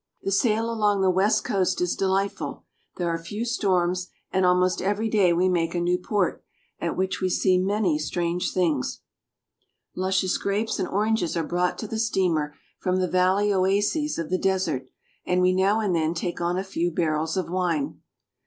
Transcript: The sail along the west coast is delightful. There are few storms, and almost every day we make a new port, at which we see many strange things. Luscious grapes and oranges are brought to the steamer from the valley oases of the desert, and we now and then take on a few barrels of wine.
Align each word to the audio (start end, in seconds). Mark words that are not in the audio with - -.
The 0.23 0.31
sail 0.31 0.71
along 0.71 1.01
the 1.01 1.11
west 1.11 1.43
coast 1.45 1.79
is 1.79 1.95
delightful. 1.95 2.63
There 2.97 3.09
are 3.09 3.19
few 3.19 3.45
storms, 3.45 4.07
and 4.31 4.47
almost 4.47 4.81
every 4.81 5.11
day 5.11 5.31
we 5.31 5.47
make 5.47 5.75
a 5.75 5.79
new 5.79 5.99
port, 5.99 6.43
at 6.79 6.97
which 6.97 7.21
we 7.21 7.29
see 7.29 7.59
many 7.59 7.99
strange 7.99 8.51
things. 8.51 9.01
Luscious 9.95 10.39
grapes 10.39 10.79
and 10.79 10.87
oranges 10.87 11.37
are 11.37 11.43
brought 11.43 11.77
to 11.77 11.87
the 11.87 11.99
steamer 11.99 12.55
from 12.79 12.95
the 12.95 13.07
valley 13.07 13.53
oases 13.53 14.17
of 14.17 14.31
the 14.31 14.39
desert, 14.39 14.87
and 15.23 15.39
we 15.39 15.53
now 15.53 15.79
and 15.79 15.95
then 15.95 16.15
take 16.15 16.41
on 16.41 16.57
a 16.57 16.63
few 16.63 16.89
barrels 16.89 17.37
of 17.37 17.51
wine. 17.51 18.01